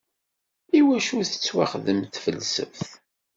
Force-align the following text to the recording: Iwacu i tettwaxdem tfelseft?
Iwacu 0.79 1.13
i 1.23 1.25
tettwaxdem 1.31 1.99
tfelseft? 2.15 2.89